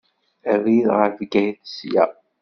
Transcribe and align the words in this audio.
Abrid 0.53 0.87
ɣer 0.95 1.09
Bgayet, 1.19 1.61
sya. 1.75 2.05